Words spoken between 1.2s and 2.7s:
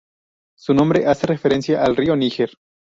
referencia al río Níger.